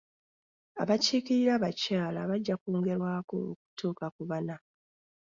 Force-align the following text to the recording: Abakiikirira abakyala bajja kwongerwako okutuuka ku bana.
Abakiikirira 0.81 1.51
abakyala 1.57 2.19
bajja 2.29 2.55
kwongerwako 2.61 3.33
okutuuka 3.53 4.05
ku 4.15 4.23
bana. 4.29 4.55